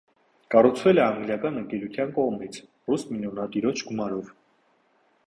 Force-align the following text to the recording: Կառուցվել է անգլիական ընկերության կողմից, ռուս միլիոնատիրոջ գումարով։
Կառուցվել 0.53 1.01
է 1.01 1.01
անգլիական 1.07 1.59
ընկերության 1.61 2.13
կողմից, 2.15 2.57
ռուս 2.89 3.05
միլիոնատիրոջ 3.13 3.85
գումարով։ 3.91 4.33